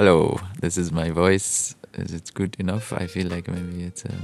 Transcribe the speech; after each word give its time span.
Hello, 0.00 0.38
this 0.60 0.78
is 0.78 0.92
my 0.92 1.10
voice. 1.10 1.74
Is 1.94 2.12
it 2.12 2.30
good 2.32 2.54
enough? 2.60 2.92
I 2.92 3.08
feel 3.08 3.26
like 3.26 3.48
maybe 3.48 3.82
it's 3.82 4.04
a 4.04 4.14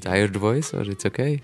tired 0.00 0.36
voice 0.36 0.72
or 0.72 0.82
it's 0.82 1.04
okay. 1.06 1.40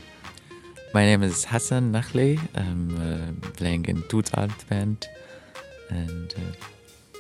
My 0.95 1.05
name 1.05 1.25
is 1.25 1.45
Hassan 1.45 1.91
Nakhle. 1.91 2.39
I'm 2.55 2.83
uh, 2.95 3.51
playing 3.57 3.87
in 3.87 4.03
TootArd 4.03 4.55
band 4.69 5.09
and 5.91 6.33
uh, 6.37 7.19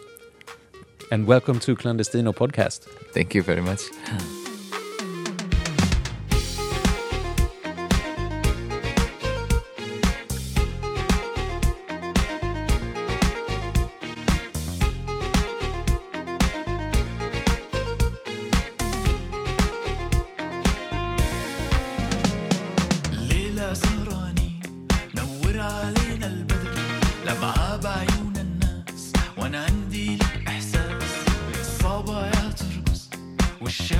And 1.10 1.26
welcome 1.26 1.58
to 1.58 1.74
Clandestino 1.74 2.32
podcast. 2.32 2.84
thank 3.12 3.34
you 3.34 3.42
very 3.42 3.60
much. 3.60 3.80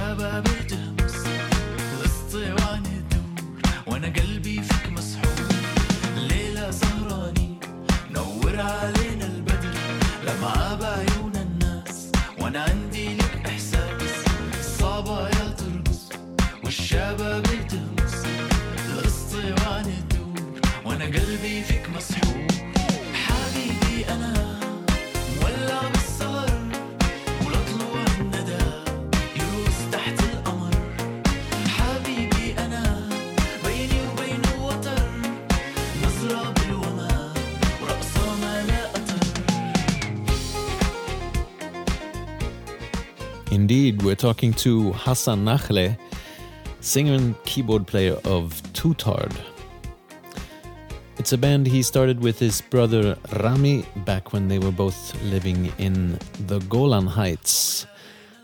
والشباب 0.05 0.45
تهمس 0.69 1.17
الاسطوانة 1.97 3.03
تدور 3.11 3.61
وأنا 3.87 4.07
قلبي 4.07 4.63
فيك 4.63 4.93
مسحور. 4.93 5.49
نور 8.11 8.61
علينا 8.61 9.25
البدر. 9.25 9.75
بعيون 10.81 11.33
الناس 11.37 12.13
وأنا 12.39 12.63
عندي 12.63 13.17
لك 13.17 13.47
إحساس. 13.47 14.03
الاسطوانة 18.93 20.01
تدور 20.09 20.61
وأنا 20.85 21.05
قلبي 21.05 21.63
فيك 21.63 21.89
مسحور. 21.97 22.24
Indeed, 43.65 44.03
we're 44.03 44.15
talking 44.15 44.53
to 44.65 44.93
Hassan 44.93 45.47
Nakhle, 45.47 45.97
singer 46.81 47.15
and 47.15 47.35
keyboard 47.45 47.87
player 47.87 48.19
of 48.27 48.63
TootArd. 48.75 49.35
It's 51.17 51.33
a 51.33 51.39
band 51.39 51.67
he 51.67 51.83
started 51.83 52.21
with 52.21 52.39
his 52.39 52.61
brother 52.61 53.17
Rami 53.41 53.87
back 54.05 54.35
when 54.35 54.49
they 54.49 54.59
were 54.59 54.71
both 54.71 55.19
living 55.23 55.73
in 55.79 56.19
the 56.47 56.59
Golan 56.69 57.07
Heights. 57.07 57.87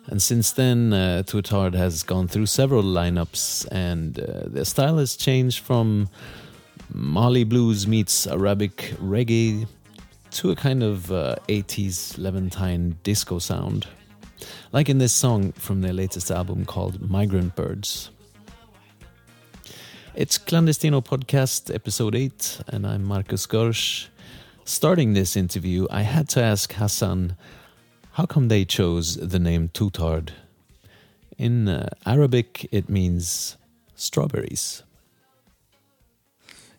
And 0.07 0.23
since 0.23 0.53
then, 0.53 0.95
uh, 0.95 1.23
TootArd 1.27 1.75
has 1.75 2.03
gone 2.03 2.27
through 2.27 2.47
several 2.47 2.83
lineups, 2.83 3.69
and 3.71 4.19
uh, 4.19 4.45
their 4.47 4.65
style 4.65 4.97
has 4.97 5.17
changed 5.17 5.59
from 5.59 6.09
Mali 6.95 7.45
blues 7.45 7.87
meets 7.87 8.27
Arabic 8.27 8.95
reggae 9.03 9.67
to 10.31 10.51
a 10.51 10.57
kind 10.57 10.83
of 10.83 11.13
uh, 11.13 11.37
80s 11.47 12.17
Levantine 12.17 12.97
disco 13.03 13.39
sound. 13.39 13.87
Like 14.73 14.89
in 14.89 14.99
this 14.99 15.13
song 15.13 15.51
from 15.53 15.81
their 15.81 15.93
latest 15.93 16.31
album 16.31 16.65
called 16.65 17.11
Migrant 17.11 17.57
Birds. 17.57 18.11
It's 20.15 20.39
Clandestino 20.39 21.05
Podcast, 21.05 21.75
episode 21.75 22.14
8, 22.14 22.61
and 22.69 22.86
I'm 22.86 23.03
Marcus 23.03 23.47
Gorsch. 23.47 24.07
Starting 24.64 25.13
this 25.13 25.36
interview, 25.36 25.89
I 25.91 26.03
had 26.03 26.29
to 26.30 26.42
ask 26.42 26.73
Hassan 26.75 27.36
how 28.13 28.27
come 28.27 28.47
they 28.47 28.64
chose 28.64 29.17
the 29.17 29.41
name 29.41 29.70
TootArd? 29.70 30.30
In 31.36 31.67
uh, 31.67 31.89
Arabic, 32.07 32.69
it 32.70 32.89
means 32.89 33.57
strawberries. 33.97 34.85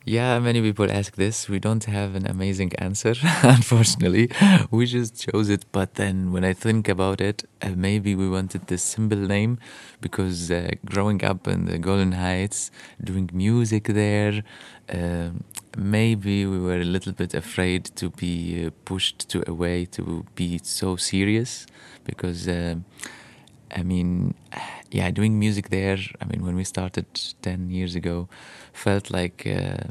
Yeah, 0.03 0.39
many 0.39 0.61
people 0.61 0.91
ask 0.91 1.15
this. 1.15 1.47
We 1.47 1.59
don't 1.59 1.83
have 1.83 2.15
an 2.15 2.25
amazing 2.25 2.73
answer, 2.79 3.13
unfortunately. 3.43 4.31
We 4.71 4.87
just 4.87 5.21
chose 5.21 5.47
it. 5.49 5.65
But 5.71 5.93
then 5.95 6.31
when 6.31 6.43
I 6.43 6.53
think 6.53 6.89
about 6.89 7.21
it, 7.21 7.43
uh, 7.61 7.69
maybe 7.75 8.15
we 8.15 8.27
wanted 8.27 8.65
this 8.65 8.81
simple 8.81 9.19
name 9.19 9.59
because 10.01 10.49
uh, 10.49 10.71
growing 10.85 11.23
up 11.23 11.47
in 11.47 11.65
the 11.65 11.77
Golan 11.77 12.13
Heights, 12.13 12.71
doing 13.03 13.29
music 13.33 13.83
there, 13.85 14.43
um 14.89 15.43
maybe 15.77 16.45
we 16.45 16.59
were 16.59 16.81
a 16.81 16.83
little 16.95 17.13
bit 17.13 17.33
afraid 17.33 17.85
to 17.95 18.09
be 18.09 18.65
uh, 18.65 18.71
pushed 18.83 19.29
to 19.29 19.37
a 19.47 19.53
way 19.53 19.85
to 19.85 20.25
be 20.35 20.59
so 20.63 20.95
serious 20.95 21.65
because. 22.05 22.49
I 23.73 23.83
mean, 23.83 24.35
yeah, 24.91 25.09
doing 25.11 25.39
music 25.39 25.69
there. 25.69 25.99
I 26.21 26.25
mean, 26.25 26.45
when 26.45 26.55
we 26.55 26.63
started 26.63 27.05
10 27.41 27.69
years 27.69 27.95
ago, 27.95 28.27
felt 28.73 29.09
like 29.11 29.47
uh, 29.47 29.87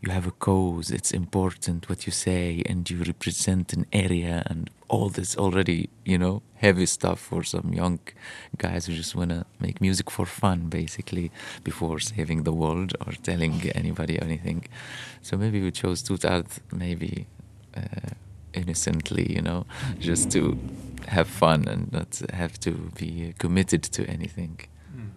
you 0.00 0.10
have 0.10 0.26
a 0.26 0.30
cause, 0.30 0.90
it's 0.90 1.12
important 1.12 1.88
what 1.88 2.06
you 2.06 2.12
say, 2.12 2.62
and 2.66 2.88
you 2.88 2.98
represent 3.02 3.72
an 3.72 3.86
area, 3.92 4.42
and 4.46 4.70
all 4.88 5.08
this 5.08 5.36
already, 5.36 5.88
you 6.04 6.18
know, 6.18 6.42
heavy 6.56 6.86
stuff 6.86 7.18
for 7.18 7.42
some 7.42 7.72
young 7.72 7.98
guys 8.58 8.86
who 8.86 8.94
just 8.94 9.14
want 9.14 9.30
to 9.30 9.46
make 9.60 9.80
music 9.80 10.10
for 10.10 10.26
fun, 10.26 10.68
basically, 10.68 11.30
before 11.64 11.98
saving 11.98 12.42
the 12.42 12.52
world 12.52 12.94
or 13.06 13.12
telling 13.12 13.70
anybody 13.74 14.20
anything. 14.20 14.64
So 15.22 15.36
maybe 15.36 15.62
we 15.62 15.70
chose 15.70 16.02
TootArd, 16.02 16.48
maybe. 16.72 17.26
Uh, 17.74 18.10
innocently, 18.54 19.32
you 19.32 19.40
know, 19.40 19.64
just 19.98 20.30
to 20.30 20.58
have 21.06 21.28
fun 21.28 21.68
and 21.68 21.92
not 21.92 22.22
have 22.32 22.58
to 22.60 22.72
be 22.98 23.34
committed 23.38 23.82
to 23.82 24.06
anything. 24.06 24.60
Hmm. 24.94 25.08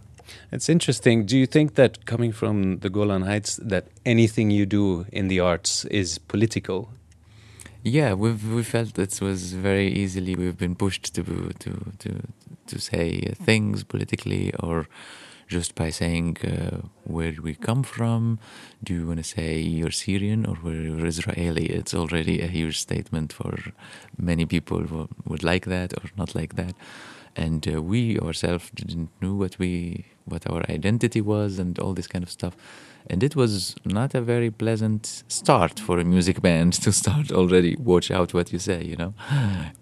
It's 0.52 0.70
interesting. 0.70 1.26
Do 1.26 1.38
you 1.38 1.46
think 1.46 1.76
that 1.76 2.06
coming 2.06 2.32
from 2.32 2.80
the 2.80 2.90
Golan 2.90 3.24
Heights, 3.24 3.58
that 3.58 3.88
anything 4.06 4.52
you 4.52 4.66
do 4.66 5.06
in 5.12 5.28
the 5.28 5.40
arts 5.40 5.86
is 5.86 6.18
political? 6.18 6.90
Yeah, 7.84 8.16
we've 8.16 8.44
we 8.52 8.64
felt 8.64 8.98
it 8.98 9.22
was 9.22 9.54
very 9.54 9.88
easily 9.90 10.36
we've 10.36 10.58
been 10.58 10.76
pushed 10.76 11.14
to 11.14 11.24
to 11.24 11.72
to 12.00 12.22
to 12.66 12.80
say 12.80 13.22
things 13.44 13.84
politically 13.84 14.52
or 14.56 14.88
just 15.48 15.76
by 15.76 15.90
saying 15.90 16.38
uh, 16.44 16.88
where 17.04 17.36
we 17.42 17.56
come 17.56 17.84
from. 17.84 18.40
Do 18.84 18.94
you 18.94 19.08
want 19.08 19.20
to 19.20 19.24
say 19.24 19.60
you're 19.60 19.92
Syrian 19.92 20.46
or 20.46 20.58
you're 20.72 21.06
Israeli? 21.06 21.68
It's 21.68 21.94
already 21.94 22.42
a 22.42 22.48
huge 22.48 22.80
statement 22.80 23.32
for 23.34 23.58
many 24.18 24.46
people 24.46 24.82
who 24.82 25.08
would 25.26 25.44
like 25.44 25.66
that 25.66 25.94
or 25.94 26.10
not 26.18 26.36
like 26.36 26.56
that. 26.56 26.76
And 27.36 27.68
uh, 27.68 27.82
we 27.82 28.18
ourselves 28.20 28.72
didn't 28.74 29.10
know 29.22 29.36
what 29.36 29.60
we 29.60 30.06
what 30.24 30.50
our 30.50 30.64
identity 30.70 31.22
was 31.22 31.60
and 31.60 31.78
all 31.78 31.94
this 31.94 32.08
kind 32.08 32.24
of 32.24 32.32
stuff. 32.32 32.56
And 33.08 33.24
it 33.24 33.36
was 33.36 33.76
not 33.86 34.16
a 34.16 34.22
very 34.22 34.50
pleasant 34.50 35.24
start 35.28 35.80
for 35.80 36.00
a 36.00 36.04
music 36.04 36.42
band 36.42 36.74
to 36.84 36.92
start 36.92 37.32
already. 37.32 37.76
Watch 37.76 38.10
out 38.10 38.34
what 38.34 38.52
you 38.52 38.60
say, 38.60 38.84
you 38.84 38.96
know. 38.96 39.14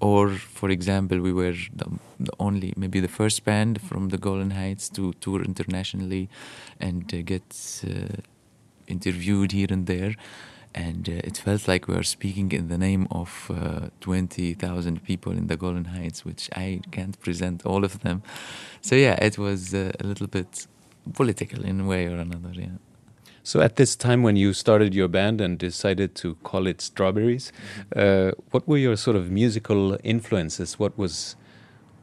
or, 0.02 0.30
for 0.30 0.70
example, 0.70 1.20
we 1.22 1.32
were 1.32 1.56
the, 1.74 1.90
the 2.20 2.34
only, 2.40 2.74
maybe 2.76 3.00
the 3.00 3.08
first 3.08 3.46
band 3.46 3.82
from 3.82 4.10
the 4.10 4.18
Golan 4.18 4.52
Heights 4.52 4.90
to 4.90 5.14
tour 5.14 5.42
internationally 5.42 6.30
and 6.80 7.14
uh, 7.14 7.22
get 7.22 7.82
uh, 7.88 8.22
interviewed 8.88 9.54
here 9.54 9.68
and 9.70 9.88
there. 9.88 10.16
And 10.76 11.08
uh, 11.08 11.22
it 11.24 11.38
felt 11.38 11.68
like 11.68 11.88
we 11.88 11.96
were 11.96 12.04
speaking 12.04 12.52
in 12.52 12.68
the 12.68 12.80
name 12.80 13.08
of 13.12 13.50
uh, 13.54 13.90
20,000 14.02 15.04
people 15.04 15.32
in 15.32 15.48
the 15.48 15.56
Golan 15.56 15.86
Heights, 15.86 16.26
which 16.26 16.50
I 16.56 16.82
can't 16.92 17.18
present 17.22 17.66
all 17.66 17.86
of 17.86 18.00
them. 18.00 18.24
So, 18.82 18.96
yeah, 18.96 19.14
it 19.24 19.38
was 19.38 19.74
uh, 19.74 19.92
a 20.00 20.04
little 20.04 20.28
bit 20.28 20.68
political 21.14 21.64
in 21.64 21.82
a 21.82 21.86
way 21.86 22.08
or 22.08 22.18
another, 22.18 22.52
yeah. 22.54 22.78
So, 23.46 23.60
at 23.60 23.76
this 23.76 23.98
time 23.98 24.24
when 24.24 24.38
you 24.38 24.54
started 24.54 24.96
your 24.96 25.10
band 25.10 25.42
and 25.42 25.60
decided 25.60 26.16
to 26.16 26.36
call 26.44 26.66
it 26.66 26.80
Strawberries, 26.80 27.52
uh, 27.94 28.32
what 28.52 28.66
were 28.66 28.78
your 28.78 28.96
sort 28.96 29.18
of 29.18 29.30
musical 29.30 29.98
influences? 30.02 30.80
What 30.80 30.98
was 30.98 31.36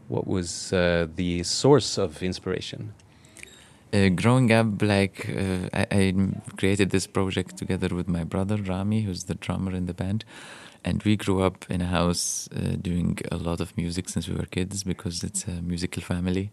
what 0.09 0.27
was 0.27 0.73
uh, 0.73 1.07
the 1.17 1.43
source 1.45 1.97
of 1.97 2.23
inspiration? 2.23 2.93
Uh, 3.93 4.11
growing 4.11 4.53
up, 4.53 4.83
like 4.83 5.31
uh, 5.31 5.69
I, 5.73 5.87
I 5.91 6.15
created 6.59 6.91
this 6.91 7.07
project 7.07 7.57
together 7.57 7.89
with 7.89 8.07
my 8.07 8.23
brother 8.23 8.57
Rami, 8.57 9.03
who's 9.03 9.25
the 9.25 9.35
drummer 9.35 9.73
in 9.73 9.87
the 9.87 9.95
band, 9.95 10.27
and 10.85 11.03
we 11.05 11.17
grew 11.17 11.43
up 11.43 11.65
in 11.71 11.81
a 11.81 11.87
house 11.87 12.51
uh, 12.55 12.77
doing 12.81 13.19
a 13.33 13.37
lot 13.37 13.61
of 13.61 13.75
music 13.79 14.11
since 14.11 14.29
we 14.29 14.35
were 14.35 14.47
kids 14.47 14.85
because 14.85 15.25
it's 15.25 15.45
a 15.47 15.63
musical 15.63 16.03
family, 16.03 16.51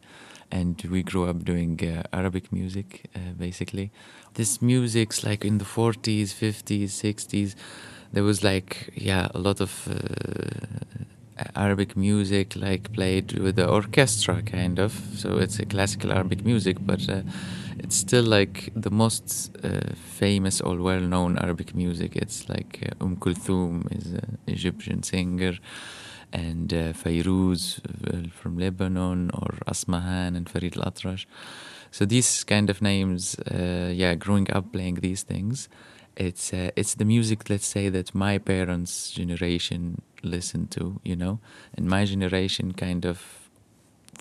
and 0.52 0.82
we 0.90 1.04
grew 1.04 1.26
up 1.26 1.44
doing 1.44 1.80
uh, 1.84 2.04
Arabic 2.14 2.52
music 2.52 3.10
uh, 3.16 3.34
basically. 3.38 3.92
This 4.34 4.62
music's 4.62 5.24
like 5.24 5.44
in 5.46 5.58
the 5.58 5.66
40s, 5.66 6.34
50s, 6.34 6.92
60s. 6.92 7.56
There 8.14 8.24
was 8.24 8.44
like 8.44 8.90
yeah 8.96 9.28
a 9.34 9.40
lot 9.40 9.60
of 9.62 9.88
uh, 9.90 10.98
Arabic 11.56 11.96
music, 11.96 12.56
like 12.56 12.92
played 12.94 13.34
with 13.34 13.56
the 13.56 13.68
orchestra, 13.68 14.42
kind 14.42 14.80
of. 14.80 14.94
So 15.16 15.38
it's 15.38 15.60
a 15.60 15.66
classical 15.66 16.12
Arabic 16.12 16.46
music, 16.46 16.78
but 16.82 17.08
uh, 17.10 17.22
it's 17.80 17.96
still 17.96 18.24
like 18.24 18.72
the 18.76 18.90
most 18.90 19.56
uh, 19.64 19.94
famous 19.96 20.62
or 20.62 20.78
well-known 20.78 21.38
Arabic 21.38 21.76
music. 21.76 22.16
It's 22.16 22.50
like 22.50 22.92
Umm 23.02 23.18
Kulthum 23.18 23.92
is 23.96 24.14
an 24.14 24.38
Egyptian 24.48 25.04
singer, 25.04 25.58
and 26.34 26.74
uh, 26.74 26.94
uh, 26.94 28.30
from 28.32 28.58
Lebanon, 28.58 29.32
or 29.34 29.58
Asmahan 29.68 30.36
and 30.36 30.50
Farid 30.50 30.78
al-Atrash. 30.78 31.26
So 31.92 32.06
these 32.06 32.44
kind 32.44 32.70
of 32.70 32.82
names, 32.82 33.36
uh, 33.40 33.92
yeah, 33.94 34.16
growing 34.16 34.52
up 34.52 34.72
playing 34.74 34.96
these 34.96 35.24
things, 35.24 35.70
it's 36.16 36.54
uh, 36.54 36.72
it's 36.76 36.96
the 36.96 37.06
music, 37.06 37.50
let's 37.50 37.68
say, 37.68 37.90
that 37.90 38.14
my 38.14 38.38
parents' 38.38 39.12
generation 39.12 40.02
listened 40.24 40.72
to, 40.72 41.00
you 41.04 41.16
know, 41.16 41.40
and 41.76 41.88
my 41.88 42.06
generation 42.06 42.74
kind 42.74 43.06
of 43.06 43.37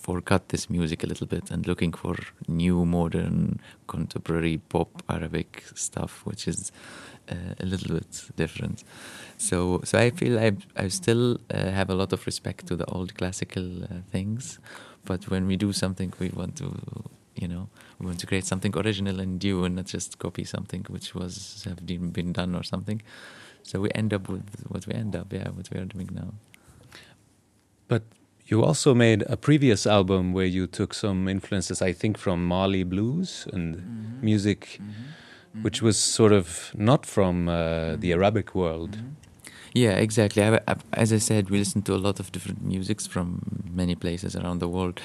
forgot 0.07 0.49
this 0.49 0.69
music 0.69 1.03
a 1.03 1.07
little 1.07 1.27
bit 1.27 1.51
and 1.51 1.67
looking 1.67 1.91
for 1.91 2.15
new, 2.47 2.85
modern, 2.85 3.59
contemporary 3.87 4.57
pop 4.69 4.89
Arabic 5.09 5.63
stuff, 5.75 6.21
which 6.25 6.47
is 6.47 6.71
uh, 7.29 7.35
a 7.59 7.65
little 7.65 7.95
bit 7.97 8.13
different. 8.37 8.83
So, 9.37 9.81
so 9.83 9.99
I 9.99 10.11
feel 10.11 10.39
I 10.39 10.49
I 10.83 10.87
still 10.87 11.25
uh, 11.53 11.71
have 11.79 11.89
a 11.89 11.95
lot 12.01 12.13
of 12.13 12.25
respect 12.25 12.67
to 12.67 12.75
the 12.75 12.85
old 12.85 13.09
classical 13.19 13.83
uh, 13.83 13.87
things, 14.13 14.59
but 15.09 15.29
when 15.31 15.45
we 15.45 15.57
do 15.57 15.73
something, 15.73 16.13
we 16.19 16.29
want 16.29 16.55
to, 16.57 16.67
you 17.35 17.47
know, 17.51 17.67
we 17.99 18.05
want 18.05 18.19
to 18.19 18.27
create 18.27 18.45
something 18.45 18.73
original 18.77 19.19
and 19.19 19.43
new, 19.43 19.65
and 19.65 19.75
not 19.75 19.85
just 19.95 20.19
copy 20.19 20.45
something 20.45 20.85
which 20.89 21.13
was 21.19 21.63
have 21.67 21.85
been 21.85 22.11
been 22.11 22.31
done 22.33 22.55
or 22.55 22.63
something. 22.63 23.01
So 23.63 23.81
we 23.81 23.89
end 24.01 24.13
up 24.13 24.29
with 24.29 24.47
what 24.69 24.87
we 24.87 24.93
end 24.93 25.15
up, 25.15 25.33
yeah, 25.33 25.49
what 25.49 25.69
we 25.71 25.79
are 25.81 25.89
doing 25.95 26.09
now. 26.13 26.29
But 27.89 28.03
you 28.47 28.63
also 28.63 28.93
made 28.93 29.23
a 29.27 29.35
previous 29.37 29.85
album 29.85 30.33
where 30.33 30.45
you 30.45 30.67
took 30.67 30.93
some 30.93 31.27
influences, 31.27 31.81
I 31.81 31.93
think, 31.93 32.17
from 32.17 32.45
Mali 32.45 32.83
blues 32.83 33.47
and 33.53 33.75
Mm-hmm. 33.75 34.25
music, 34.25 34.81
which 35.61 35.81
was 35.81 35.97
sort 35.97 36.31
of 36.31 36.71
not 36.75 37.05
from 37.05 37.47
uh, 37.49 37.53
Mm-hmm. 37.53 37.99
the 38.01 38.13
Arabic 38.13 38.55
world. 38.55 38.97
Yeah, 39.73 39.91
exactly. 39.91 40.43
I, 40.43 40.55
I, 40.67 40.75
as 40.93 41.11
I 41.13 41.19
said, 41.19 41.49
we 41.49 41.57
listened 41.59 41.85
to 41.85 41.93
a 41.95 42.01
lot 42.07 42.19
of 42.19 42.31
different 42.31 42.63
musics 42.63 43.05
from 43.07 43.41
many 43.75 43.95
places 43.95 44.35
around 44.35 44.59
the 44.59 44.67
world. 44.67 44.99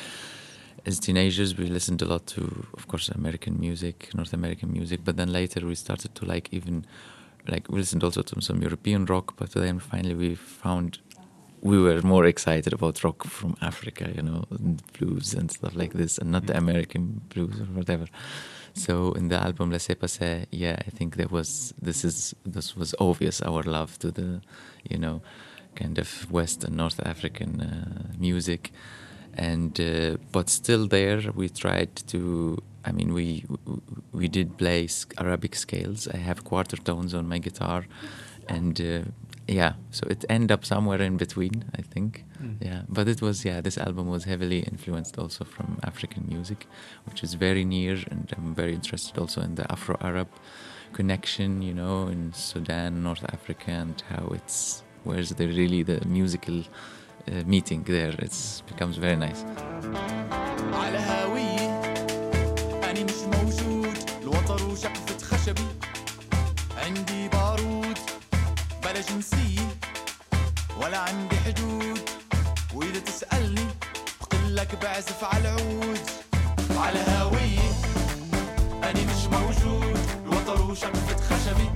As 0.86 0.98
teenagers, 0.98 1.56
we 1.58 1.66
listened 1.66 2.02
a 2.02 2.06
lot 2.06 2.26
to, 2.28 2.66
of 2.74 2.88
course, 2.88 3.08
American 3.08 3.60
music, 3.60 4.10
North 4.14 4.32
American 4.32 4.72
music. 4.72 5.00
But 5.04 5.16
then 5.16 5.30
later, 5.32 5.66
we 5.66 5.74
started 5.74 6.14
to 6.14 6.24
like 6.24 6.48
even, 6.52 6.84
like 7.48 7.68
we 7.68 7.78
listened 7.78 8.02
also 8.04 8.22
to 8.22 8.40
some 8.40 8.62
European 8.62 9.04
rock. 9.04 9.34
But 9.36 9.50
then 9.52 9.78
finally, 9.78 10.14
we 10.14 10.34
found 10.34 10.98
we 11.62 11.80
were 11.80 12.02
more 12.02 12.26
excited 12.26 12.72
about 12.72 13.04
rock 13.04 13.24
from 13.24 13.56
Africa, 13.62 14.10
you 14.14 14.22
know, 14.22 14.44
and 14.50 14.82
blues 14.98 15.32
and 15.32 15.50
stuff 15.50 15.74
like 15.76 15.92
this, 15.92 16.18
and 16.18 16.32
not 16.32 16.46
the 16.46 16.56
American 16.56 17.22
blues 17.28 17.60
or 17.60 17.66
whatever. 17.66 18.06
So 18.74 19.12
in 19.12 19.28
the 19.28 19.36
album 19.36 19.70
Laissez 19.70 19.94
Passer, 19.94 20.46
yeah, 20.50 20.76
I 20.86 20.90
think 20.90 21.16
there 21.16 21.28
was 21.28 21.72
this 21.80 22.04
is 22.04 22.34
this 22.44 22.76
was 22.76 22.94
obvious 22.98 23.40
our 23.42 23.62
love 23.62 23.98
to 24.00 24.10
the, 24.10 24.40
you 24.90 24.98
know, 24.98 25.22
kind 25.76 25.98
of 25.98 26.30
West 26.32 26.64
and 26.64 26.76
North 26.76 27.00
African 27.06 27.60
uh, 27.60 28.12
music, 28.18 28.72
and 29.34 29.80
uh, 29.80 30.16
but 30.32 30.48
still 30.50 30.88
there 30.88 31.20
we 31.34 31.48
tried 31.48 31.94
to. 32.08 32.58
I 32.84 32.90
mean, 32.90 33.12
we 33.14 33.44
we 34.10 34.26
did 34.26 34.58
play 34.58 34.88
Arabic 35.18 35.54
scales. 35.54 36.08
I 36.08 36.16
have 36.16 36.42
quarter 36.42 36.76
tones 36.76 37.14
on 37.14 37.28
my 37.28 37.38
guitar, 37.38 37.86
and 38.48 38.80
uh, 38.80 39.02
yeah, 39.48 39.74
so 39.90 40.06
it 40.08 40.24
ended 40.28 40.52
up 40.52 40.64
somewhere 40.64 41.02
in 41.02 41.16
between. 41.16 41.64
I 41.76 41.82
think, 41.82 42.24
yeah. 42.60 42.82
But 42.88 43.08
it 43.08 43.20
was 43.20 43.44
yeah. 43.44 43.60
This 43.60 43.78
album 43.78 44.08
was 44.08 44.24
heavily 44.24 44.60
influenced 44.60 45.18
also 45.18 45.44
from 45.44 45.78
African 45.82 46.26
music, 46.28 46.66
which 47.06 47.22
is 47.22 47.34
very 47.34 47.64
near, 47.64 47.98
and 48.10 48.32
I'm 48.36 48.54
very 48.54 48.74
interested 48.74 49.18
also 49.18 49.40
in 49.40 49.54
the 49.56 49.70
Afro-Arab 49.70 50.28
connection. 50.92 51.62
You 51.62 51.74
know, 51.74 52.08
in 52.08 52.32
Sudan, 52.32 53.02
North 53.02 53.24
Africa, 53.32 53.70
and 53.70 54.02
how 54.08 54.28
it's 54.28 54.82
where's 55.04 55.30
the 55.30 55.46
really 55.46 55.82
the 55.82 56.04
musical 56.06 56.62
uh, 57.28 57.42
meeting 57.46 57.82
there. 57.84 58.14
It's 58.18 58.62
becomes 58.62 58.96
very 58.96 59.16
nice. 59.16 59.44
بلا 68.92 69.00
جنسية 69.00 69.68
ولا 70.80 70.98
عندي 70.98 71.36
حدود. 71.36 72.00
وإذا 72.74 72.98
تسألني 73.00 73.66
بقلك 74.20 74.82
بعزف 74.82 75.24
على 75.24 75.48
العود 75.48 76.00
على 76.76 76.98
هاوية 76.98 77.70
أنا 78.84 79.00
مش 79.00 79.24
موجود. 79.32 79.98
الوتر 80.24 80.62
وشقفة 80.62 81.16
خشبي 81.16 81.70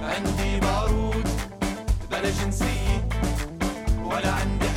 عندي 0.00 0.60
بارود 0.60 1.28
بلا 2.10 2.30
جنسية 2.30 3.08
ولا 4.04 4.32
عندي 4.32 4.71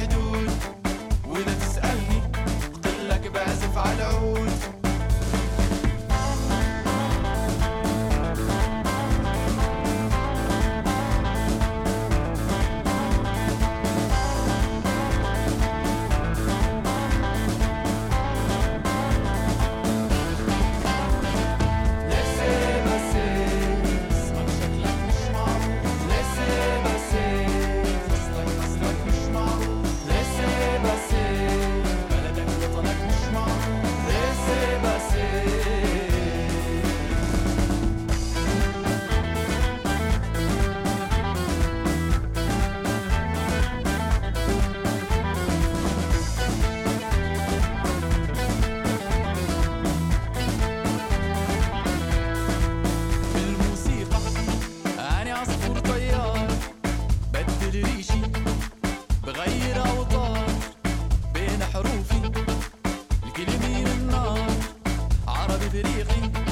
عربي 65.75 66.44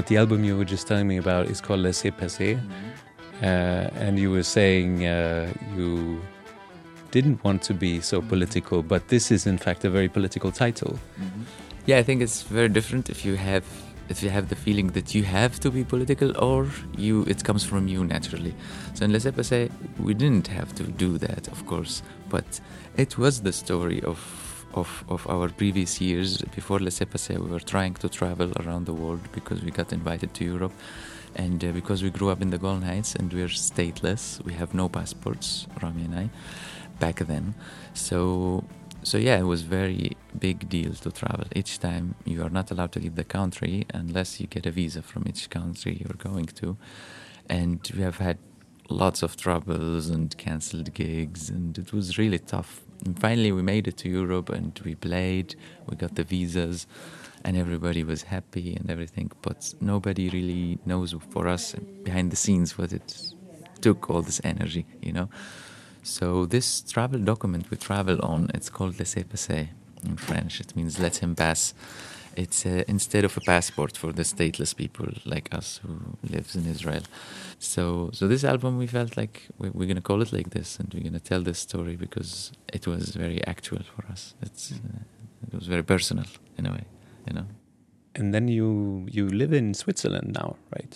But 0.00 0.06
the 0.06 0.16
album 0.16 0.44
you 0.44 0.56
were 0.56 0.64
just 0.64 0.86
telling 0.86 1.06
me 1.06 1.18
about 1.18 1.48
is 1.48 1.60
called 1.60 1.80
Laissez 1.80 2.10
Passer. 2.10 2.54
Mm-hmm. 2.54 3.44
Uh, 3.44 4.02
and 4.02 4.18
you 4.18 4.30
were 4.30 4.42
saying 4.42 5.04
uh, 5.04 5.52
you 5.76 6.22
didn't 7.10 7.44
want 7.44 7.60
to 7.64 7.74
be 7.74 8.00
so 8.00 8.22
political, 8.22 8.82
but 8.82 9.08
this 9.08 9.30
is 9.30 9.46
in 9.46 9.58
fact 9.58 9.84
a 9.84 9.90
very 9.90 10.08
political 10.08 10.50
title. 10.50 10.98
Yeah, 11.84 11.98
I 11.98 12.02
think 12.02 12.22
it's 12.22 12.40
very 12.44 12.70
different 12.70 13.10
if 13.10 13.26
you 13.26 13.36
have 13.36 13.66
if 14.08 14.22
you 14.22 14.30
have 14.30 14.48
the 14.48 14.56
feeling 14.56 14.86
that 14.92 15.14
you 15.14 15.22
have 15.24 15.60
to 15.60 15.70
be 15.70 15.84
political 15.84 16.34
or 16.38 16.66
you 16.96 17.24
it 17.24 17.44
comes 17.44 17.62
from 17.62 17.86
you 17.86 18.02
naturally. 18.02 18.54
So 18.94 19.04
in 19.04 19.12
Laissez 19.12 19.32
Passer, 19.32 19.68
we 19.98 20.14
didn't 20.14 20.46
have 20.46 20.74
to 20.76 20.84
do 20.84 21.18
that, 21.18 21.46
of 21.48 21.66
course, 21.66 22.02
but 22.30 22.58
it 22.96 23.18
was 23.18 23.42
the 23.42 23.52
story 23.52 24.00
of 24.04 24.18
of, 24.74 25.04
of 25.08 25.26
our 25.28 25.48
previous 25.48 26.00
years. 26.00 26.38
Before 26.54 26.78
Laissez 26.78 27.04
Passer, 27.04 27.40
we 27.40 27.50
were 27.50 27.60
trying 27.60 27.94
to 27.94 28.08
travel 28.08 28.52
around 28.60 28.86
the 28.86 28.94
world 28.94 29.20
because 29.32 29.62
we 29.62 29.70
got 29.70 29.92
invited 29.92 30.34
to 30.34 30.44
Europe. 30.44 30.72
And 31.36 31.64
uh, 31.64 31.72
because 31.72 32.02
we 32.02 32.10
grew 32.10 32.30
up 32.30 32.42
in 32.42 32.50
the 32.50 32.58
Golan 32.58 32.82
Heights 32.82 33.14
and 33.14 33.32
we're 33.32 33.46
stateless, 33.46 34.44
we 34.44 34.52
have 34.54 34.74
no 34.74 34.88
passports, 34.88 35.66
Rami 35.80 36.04
and 36.04 36.14
I, 36.14 36.30
back 36.98 37.20
then. 37.20 37.54
So 37.94 38.64
so 39.02 39.16
yeah, 39.16 39.38
it 39.38 39.44
was 39.44 39.62
very 39.62 40.16
big 40.38 40.68
deal 40.68 40.92
to 40.92 41.10
travel. 41.10 41.46
Each 41.54 41.78
time 41.78 42.16
you 42.24 42.42
are 42.42 42.50
not 42.50 42.70
allowed 42.70 42.92
to 42.92 43.00
leave 43.00 43.14
the 43.14 43.24
country 43.24 43.86
unless 43.94 44.40
you 44.40 44.46
get 44.46 44.66
a 44.66 44.70
visa 44.70 45.02
from 45.02 45.24
each 45.26 45.48
country 45.48 45.96
you're 46.00 46.18
going 46.18 46.46
to, 46.46 46.76
and 47.48 47.90
we 47.96 48.02
have 48.02 48.18
had 48.18 48.38
lots 48.90 49.22
of 49.22 49.36
troubles 49.36 50.10
and 50.10 50.36
cancelled 50.36 50.92
gigs, 50.92 51.48
and 51.48 51.78
it 51.78 51.92
was 51.92 52.18
really 52.18 52.38
tough. 52.38 52.82
And 53.04 53.18
finally, 53.18 53.52
we 53.52 53.62
made 53.62 53.88
it 53.88 53.96
to 53.98 54.08
Europe, 54.08 54.50
and 54.50 54.78
we 54.84 54.94
played. 54.94 55.56
We 55.86 55.96
got 55.96 56.14
the 56.14 56.24
visas, 56.24 56.86
and 57.44 57.56
everybody 57.56 58.04
was 58.04 58.22
happy 58.22 58.74
and 58.74 58.90
everything. 58.90 59.30
But 59.42 59.74
nobody 59.80 60.28
really 60.30 60.78
knows 60.84 61.14
for 61.30 61.48
us 61.48 61.74
behind 62.02 62.30
the 62.30 62.36
scenes 62.36 62.76
what 62.76 62.92
it 62.92 63.34
took 63.80 64.10
all 64.10 64.22
this 64.22 64.40
energy, 64.44 64.86
you 65.00 65.12
know. 65.12 65.28
So 66.02 66.46
this 66.46 66.80
travel 66.80 67.18
document 67.18 67.70
we 67.70 67.76
travel 67.76 68.18
on, 68.22 68.50
it's 68.54 68.70
called 68.70 68.98
laissez 68.98 69.24
passer 69.24 69.68
in 70.04 70.16
French. 70.16 70.60
It 70.60 70.74
means 70.76 70.98
let 70.98 71.16
him 71.16 71.34
pass. 71.34 71.74
It's 72.42 72.60
uh, 72.66 72.84
instead 72.94 73.24
of 73.28 73.32
a 73.36 73.42
passport 73.52 73.92
for 74.02 74.10
the 74.18 74.24
stateless 74.32 74.72
people 74.82 75.08
like 75.34 75.46
us 75.58 75.68
who 75.82 75.94
lives 76.34 76.52
in 76.58 76.64
Israel. 76.74 77.04
So 77.72 77.82
so 78.18 78.22
this 78.32 78.44
album 78.52 78.72
we 78.82 78.88
felt 78.98 79.12
like 79.20 79.36
we, 79.60 79.66
we're 79.76 79.90
gonna 79.92 80.08
call 80.10 80.20
it 80.26 80.32
like 80.38 80.50
this, 80.58 80.68
and 80.78 80.86
we're 80.94 81.06
gonna 81.08 81.26
tell 81.32 81.42
this 81.50 81.60
story 81.68 81.96
because 82.06 82.52
it 82.78 82.84
was 82.92 83.02
very 83.24 83.40
actual 83.54 83.82
for 83.92 84.02
us. 84.14 84.22
It's 84.46 84.64
uh, 84.72 85.00
it 85.46 85.54
was 85.60 85.66
very 85.74 85.86
personal 85.94 86.28
in 86.58 86.64
a 86.66 86.72
way, 86.76 86.84
you 87.26 87.34
know. 87.36 87.46
And 88.18 88.26
then 88.34 88.44
you 88.56 88.68
you 89.16 89.24
live 89.42 89.52
in 89.60 89.74
Switzerland 89.74 90.28
now, 90.40 90.50
right? 90.76 90.94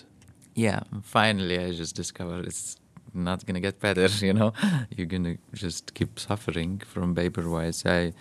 yeah 0.54 0.80
finally 1.02 1.58
i 1.58 1.72
just 1.72 1.94
discovered 1.96 2.46
it's 2.46 2.76
not 3.12 3.44
gonna 3.46 3.60
get 3.60 3.80
better 3.80 4.06
you 4.26 4.32
know 4.32 4.52
you're 4.96 5.06
gonna 5.06 5.36
just 5.52 5.94
keep 5.94 6.18
suffering 6.18 6.80
from 6.86 7.14
paper 7.14 7.48
wise 7.48 7.84
i 7.86 8.12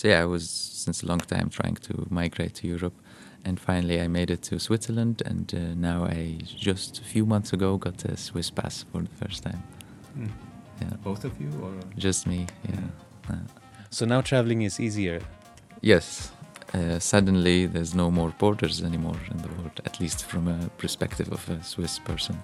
so 0.00 0.08
yeah 0.08 0.22
i 0.22 0.24
was 0.24 0.48
since 0.84 1.02
a 1.02 1.06
long 1.06 1.20
time 1.34 1.50
trying 1.50 1.76
to 1.88 2.06
migrate 2.10 2.54
to 2.54 2.66
europe. 2.66 2.96
And 3.44 3.58
finally 3.58 3.96
i 4.00 4.08
made 4.08 4.30
it 4.30 4.42
to 4.48 4.58
switzerland 4.58 5.22
and 5.30 5.46
uh, 5.54 5.74
now 5.90 5.98
i 6.04 6.38
just 6.68 6.90
a 7.04 7.04
few 7.12 7.24
months 7.26 7.50
ago 7.56 7.68
got 7.78 8.04
a 8.04 8.16
swiss 8.16 8.50
pass 8.50 8.84
for 8.90 9.00
the 9.02 9.14
first 9.22 9.42
time. 9.42 9.62
Yeah. 10.80 10.96
Both 11.04 11.24
of 11.24 11.32
you, 11.42 11.50
or? 11.64 11.72
Just 12.06 12.26
me 12.26 12.46
yeah. 12.68 13.30
Uh, 13.30 13.44
so 13.90 14.06
now 14.06 14.20
traveling 14.20 14.62
is 14.62 14.80
easier. 14.80 15.20
yes. 15.92 16.32
Uh, 16.72 16.98
suddenly 17.00 17.66
there's 17.66 17.94
no 18.02 18.08
more 18.18 18.32
borders 18.38 18.76
anymore 18.90 19.20
in 19.32 19.38
the 19.44 19.48
world 19.56 19.76
at 19.88 19.94
least 20.02 20.18
from 20.30 20.46
a 20.46 20.58
perspective 20.82 21.28
of 21.32 21.42
a 21.50 21.58
swiss 21.64 21.98
person 21.98 22.36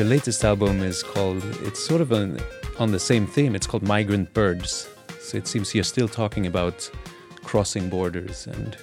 Your 0.00 0.08
latest 0.08 0.42
album 0.46 0.82
is 0.82 1.02
called. 1.02 1.44
It's 1.60 1.78
sort 1.78 2.00
of 2.00 2.10
an, 2.10 2.40
on 2.78 2.90
the 2.90 2.98
same 2.98 3.26
theme. 3.26 3.54
It's 3.54 3.66
called 3.66 3.82
Migrant 3.82 4.32
Birds. 4.32 4.88
So 5.20 5.36
it 5.36 5.46
seems 5.46 5.74
you're 5.74 5.84
still 5.84 6.08
talking 6.08 6.46
about 6.46 6.90
crossing 7.44 7.90
borders 7.90 8.46
and 8.46 8.78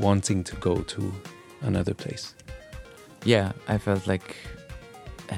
wanting 0.00 0.42
to 0.42 0.56
go 0.56 0.78
to 0.78 1.14
another 1.60 1.94
place. 1.94 2.34
yeah 3.24 3.52
i 3.68 3.78
felt 3.78 4.06
like 4.06 4.36
uh, 5.30 5.36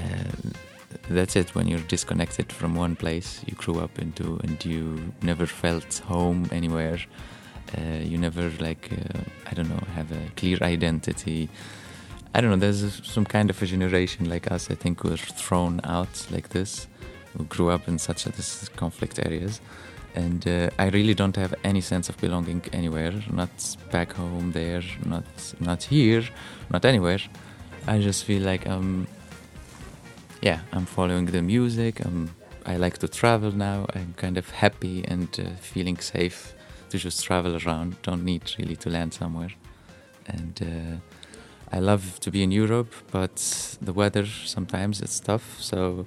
that's 1.10 1.36
it 1.36 1.54
when 1.54 1.68
you're 1.68 1.86
disconnected 1.88 2.52
from 2.52 2.74
one 2.74 2.96
place 2.96 3.42
you 3.46 3.54
grew 3.54 3.78
up 3.80 3.98
into 3.98 4.40
and 4.44 4.64
you 4.64 5.12
never 5.22 5.46
felt 5.46 5.98
home 6.06 6.48
anywhere 6.50 6.98
uh, 7.76 8.00
you 8.10 8.18
never 8.18 8.50
like 8.60 8.90
uh, 8.92 9.20
i 9.50 9.54
don't 9.54 9.68
know 9.68 9.84
have 9.94 10.10
a 10.12 10.22
clear 10.36 10.58
identity 10.62 11.48
i 12.38 12.40
don't 12.40 12.50
know 12.50 12.56
there's 12.56 13.00
some 13.06 13.24
kind 13.24 13.50
of 13.50 13.60
a 13.62 13.66
generation 13.66 14.28
like 14.28 14.50
us 14.50 14.70
i 14.70 14.74
think 14.74 15.04
we're 15.04 15.16
thrown 15.16 15.80
out 15.84 16.26
like 16.30 16.48
this 16.50 16.86
who 17.36 17.44
grew 17.44 17.68
up 17.68 17.88
in 17.88 17.98
such 17.98 18.26
a, 18.26 18.30
this 18.32 18.68
conflict 18.76 19.18
areas 19.18 19.60
and 20.14 20.48
uh, 20.48 20.70
I 20.78 20.88
really 20.88 21.14
don't 21.14 21.36
have 21.36 21.54
any 21.62 21.80
sense 21.80 22.08
of 22.08 22.16
belonging 22.18 22.62
anywhere. 22.72 23.14
Not 23.30 23.76
back 23.92 24.14
home, 24.14 24.52
there, 24.52 24.82
not 25.04 25.24
not 25.60 25.82
here, 25.82 26.24
not 26.70 26.84
anywhere. 26.84 27.20
I 27.86 28.00
just 28.00 28.24
feel 28.24 28.42
like 28.42 28.66
I'm 28.66 29.06
yeah, 30.42 30.60
I'm 30.72 30.86
following 30.86 31.26
the 31.26 31.42
music. 31.42 32.04
I'm, 32.04 32.30
I 32.64 32.76
like 32.76 32.98
to 32.98 33.08
travel 33.08 33.52
now. 33.52 33.86
I'm 33.94 34.14
kind 34.16 34.38
of 34.38 34.48
happy 34.50 35.04
and 35.08 35.28
uh, 35.40 35.56
feeling 35.60 35.98
safe 35.98 36.54
to 36.90 36.98
just 36.98 37.24
travel 37.24 37.56
around. 37.56 38.00
Don't 38.02 38.24
need 38.24 38.42
really 38.58 38.76
to 38.76 38.90
land 38.90 39.14
somewhere. 39.14 39.50
And 40.26 40.54
uh, 40.62 41.07
I 41.72 41.80
love 41.80 42.18
to 42.20 42.30
be 42.30 42.42
in 42.42 42.50
Europe, 42.50 42.92
but 43.10 43.76
the 43.80 43.92
weather 43.92 44.26
sometimes 44.26 45.00
it's 45.00 45.20
tough. 45.20 45.60
So 45.60 46.06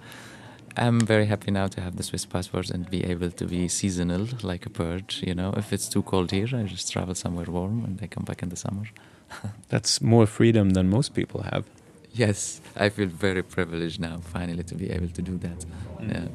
I'm 0.77 0.99
very 0.99 1.25
happy 1.25 1.51
now 1.51 1.67
to 1.67 1.81
have 1.81 1.97
the 1.97 2.03
Swiss 2.03 2.25
passport 2.25 2.69
and 2.69 2.89
be 2.89 3.03
able 3.03 3.31
to 3.31 3.45
be 3.45 3.67
seasonal 3.67 4.27
like 4.41 4.65
a 4.65 4.69
bird. 4.69 5.13
You 5.21 5.35
know, 5.35 5.53
if 5.57 5.73
it's 5.73 5.87
too 5.89 6.01
cold 6.01 6.31
here, 6.31 6.47
I 6.53 6.63
just 6.63 6.91
travel 6.91 7.15
somewhere 7.15 7.45
warm 7.45 7.83
and 7.85 7.99
I 8.01 8.07
come 8.07 8.23
back 8.23 8.41
in 8.41 8.49
the 8.49 8.55
summer. 8.55 8.85
That's 9.69 10.01
more 10.01 10.25
freedom 10.25 10.71
than 10.71 10.89
most 10.89 11.13
people 11.13 11.43
have. 11.43 11.65
Yes, 12.13 12.59
I 12.75 12.89
feel 12.89 13.07
very 13.07 13.41
privileged 13.41 13.99
now, 13.99 14.19
finally, 14.19 14.63
to 14.63 14.75
be 14.75 14.89
able 14.89 15.07
to 15.07 15.21
do 15.21 15.37
that. 15.37 15.65
Yeah. 16.01 16.27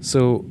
So, 0.00 0.44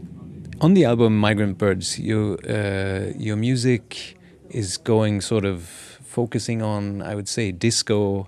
on 0.60 0.74
the 0.74 0.84
album 0.84 1.17
Migrant 1.17 1.58
Birds, 1.58 1.98
you, 1.98 2.38
uh, 2.50 3.13
your 3.17 3.38
music 3.38 4.17
is 4.50 4.75
going 4.77 5.22
sort 5.22 5.46
of 5.46 5.96
focusing 6.19 6.59
on, 6.63 7.01
I 7.12 7.13
would 7.17 7.29
say, 7.38 7.51
disco 7.51 8.27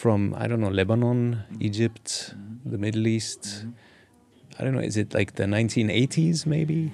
from, 0.00 0.34
I 0.42 0.44
don't 0.48 0.60
know, 0.60 0.74
Lebanon, 0.80 1.20
Egypt, 1.68 2.34
the 2.72 2.78
Middle 2.84 3.06
East. 3.06 3.64
I 4.58 4.64
don't 4.64 4.74
know, 4.74 4.84
is 4.90 4.96
it 4.96 5.14
like 5.14 5.30
the 5.40 5.44
1980s 5.44 6.46
maybe? 6.46 6.92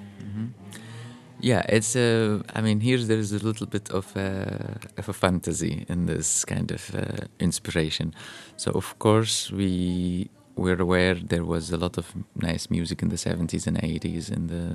Yeah, 1.41 1.63
it's 1.67 1.95
uh, 1.95 2.43
I 2.57 2.61
mean, 2.61 2.79
here 2.81 2.99
there 3.09 3.17
is 3.17 3.31
a 3.33 3.43
little 3.49 3.65
bit 3.65 3.89
of 3.89 4.15
a, 4.15 4.77
of 4.97 5.09
a 5.09 5.13
fantasy 5.13 5.85
in 5.89 6.05
this 6.05 6.45
kind 6.45 6.71
of 6.71 6.95
uh, 6.95 7.25
inspiration. 7.39 8.13
So 8.57 8.71
of 8.71 8.87
course 8.99 9.51
we 9.51 10.29
we're 10.55 10.81
aware 10.81 11.15
there 11.15 11.43
was 11.43 11.71
a 11.71 11.77
lot 11.77 11.97
of 11.97 12.13
nice 12.35 12.69
music 12.69 13.01
in 13.01 13.09
the 13.09 13.15
70s 13.15 13.65
and 13.65 13.77
80s 13.77 14.31
in 14.31 14.47
the 14.53 14.65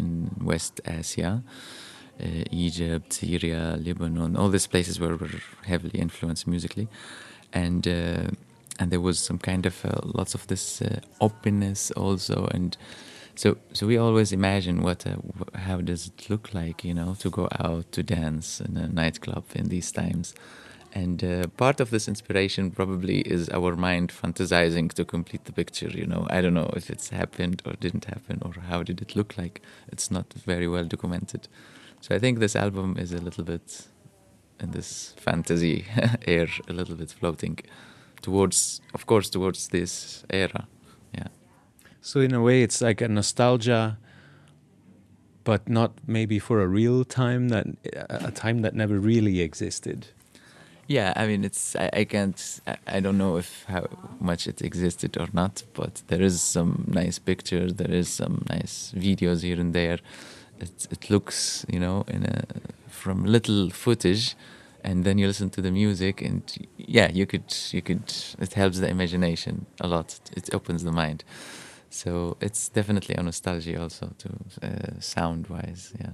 in 0.00 0.30
West 0.42 0.80
Asia, 0.84 1.32
uh, 1.36 1.50
Egypt, 2.50 3.12
Syria, 3.12 3.76
Lebanon, 3.78 4.36
all 4.36 4.48
these 4.48 4.66
places 4.66 4.98
where 4.98 5.16
we're 5.16 5.40
heavily 5.64 5.98
influenced 5.98 6.46
musically, 6.46 6.88
and 7.52 7.86
uh, 7.86 8.28
and 8.78 8.90
there 8.90 9.00
was 9.00 9.18
some 9.18 9.38
kind 9.38 9.66
of 9.66 9.84
uh, 9.84 10.00
lots 10.02 10.34
of 10.34 10.46
this 10.46 10.82
uh, 10.82 11.00
openness 11.20 11.90
also 11.92 12.48
and. 12.52 12.76
So, 13.38 13.58
so 13.74 13.86
we 13.86 13.98
always 13.98 14.32
imagine 14.32 14.80
what, 14.80 15.06
uh, 15.06 15.16
how 15.54 15.82
does 15.82 16.06
it 16.06 16.30
look 16.30 16.54
like, 16.54 16.82
you 16.82 16.94
know, 16.94 17.16
to 17.18 17.28
go 17.28 17.50
out 17.60 17.92
to 17.92 18.02
dance 18.02 18.62
in 18.62 18.78
a 18.78 18.88
nightclub 18.88 19.44
in 19.54 19.68
these 19.68 19.92
times, 19.92 20.34
and 20.94 21.22
uh, 21.22 21.46
part 21.58 21.78
of 21.80 21.90
this 21.90 22.08
inspiration 22.08 22.70
probably 22.70 23.18
is 23.20 23.50
our 23.50 23.76
mind 23.76 24.10
fantasizing 24.10 24.90
to 24.94 25.04
complete 25.04 25.44
the 25.44 25.52
picture. 25.52 25.88
You 25.88 26.06
know, 26.06 26.26
I 26.30 26.40
don't 26.40 26.54
know 26.54 26.72
if 26.74 26.88
it's 26.88 27.10
happened 27.10 27.60
or 27.66 27.74
didn't 27.74 28.06
happen 28.06 28.40
or 28.40 28.54
how 28.70 28.82
did 28.82 29.02
it 29.02 29.14
look 29.14 29.36
like. 29.36 29.60
It's 29.92 30.10
not 30.10 30.32
very 30.32 30.66
well 30.66 30.86
documented. 30.86 31.48
So 32.06 32.14
I 32.14 32.20
think 32.20 32.38
this 32.38 32.54
album 32.54 32.96
is 33.00 33.12
a 33.12 33.18
little 33.18 33.42
bit 33.42 33.88
in 34.60 34.70
this 34.70 35.12
fantasy 35.16 35.86
air, 36.24 36.46
a 36.68 36.72
little 36.72 36.94
bit 36.94 37.10
floating 37.10 37.58
towards, 38.22 38.80
of 38.94 39.06
course, 39.06 39.28
towards 39.28 39.70
this 39.70 40.22
era. 40.30 40.68
Yeah. 41.12 41.26
So 42.02 42.20
in 42.20 42.32
a 42.32 42.40
way, 42.40 42.62
it's 42.62 42.80
like 42.80 43.00
a 43.00 43.08
nostalgia, 43.08 43.98
but 45.42 45.68
not 45.68 45.94
maybe 46.06 46.38
for 46.38 46.60
a 46.60 46.68
real 46.68 47.04
time 47.04 47.48
that 47.48 47.66
a 48.08 48.30
time 48.30 48.62
that 48.62 48.76
never 48.76 49.00
really 49.00 49.40
existed. 49.40 50.06
Yeah, 50.86 51.12
I 51.16 51.26
mean, 51.26 51.44
it's 51.44 51.74
I, 51.74 51.90
I 51.92 52.04
can't 52.04 52.60
I, 52.68 52.76
I 52.86 53.00
don't 53.00 53.18
know 53.18 53.36
if 53.36 53.64
how 53.64 53.88
much 54.20 54.46
it 54.46 54.62
existed 54.62 55.16
or 55.18 55.26
not, 55.32 55.64
but 55.74 56.04
there 56.06 56.22
is 56.22 56.40
some 56.40 56.84
nice 56.86 57.18
pictures, 57.18 57.74
there 57.74 57.90
is 57.90 58.08
some 58.08 58.44
nice 58.48 58.94
videos 58.96 59.42
here 59.42 59.58
and 59.58 59.74
there. 59.74 59.98
It 60.60 60.88
it 60.90 61.10
looks, 61.10 61.66
you 61.68 61.80
know, 61.80 62.04
in 62.08 62.24
a 62.24 62.44
from 62.88 63.24
little 63.24 63.70
footage, 63.70 64.34
and 64.82 65.04
then 65.04 65.18
you 65.18 65.26
listen 65.26 65.50
to 65.50 65.62
the 65.62 65.70
music, 65.70 66.22
and 66.22 66.42
yeah, 66.76 67.10
you 67.12 67.26
could 67.26 67.54
you 67.72 67.82
could 67.82 68.12
it 68.38 68.54
helps 68.54 68.78
the 68.78 68.88
imagination 68.88 69.66
a 69.80 69.88
lot. 69.88 70.18
It 70.36 70.54
opens 70.54 70.82
the 70.82 70.92
mind. 70.92 71.24
So 71.90 72.36
it's 72.40 72.68
definitely 72.68 73.14
a 73.14 73.22
nostalgia 73.22 73.80
also 73.80 74.10
to 74.18 74.28
uh, 74.62 75.00
sound 75.00 75.46
wise, 75.46 75.94
yeah. 75.98 76.10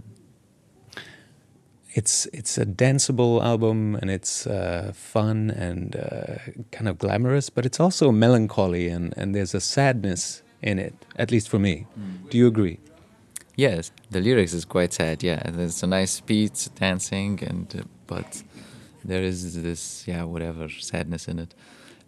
It's 1.95 2.27
it's 2.33 2.57
a 2.57 2.64
danceable 2.64 3.43
album 3.43 3.97
and 3.97 4.11
it's 4.11 4.47
uh, 4.47 4.93
fun 4.95 5.51
and 5.51 5.97
uh, 5.97 6.38
kind 6.71 6.88
of 6.88 6.99
glamorous, 6.99 7.51
but 7.51 7.67
it's 7.67 7.81
also 7.81 8.12
melancholy 8.12 8.88
and, 8.88 9.12
and 9.17 9.35
there's 9.35 9.55
a 9.55 9.61
sadness 9.61 10.43
in 10.62 10.79
it, 10.79 10.95
at 11.17 11.31
least 11.31 11.49
for 11.49 11.59
me. 11.59 11.87
Do 12.31 12.38
you 12.38 12.47
agree? 12.47 12.79
Yes, 13.57 13.93
the 14.11 14.21
lyrics 14.21 14.55
is 14.55 14.65
quite 14.65 14.93
sad. 14.95 15.23
Yeah, 15.23 15.43
there's 15.51 15.83
a 15.83 15.87
nice 15.87 16.21
beat, 16.21 16.69
dancing, 16.77 17.38
and 17.43 17.75
uh, 17.79 17.83
but 18.07 18.43
there 19.05 19.23
is 19.23 19.62
this 19.62 20.05
yeah 20.07 20.25
whatever 20.25 20.69
sadness 20.71 21.29
in 21.29 21.38
it, 21.38 21.55